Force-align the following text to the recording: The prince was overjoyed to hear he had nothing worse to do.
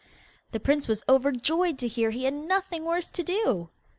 The 0.49 0.59
prince 0.59 0.87
was 0.87 1.03
overjoyed 1.07 1.77
to 1.77 1.87
hear 1.87 2.09
he 2.09 2.23
had 2.23 2.33
nothing 2.33 2.85
worse 2.85 3.11
to 3.11 3.21
do. 3.21 3.69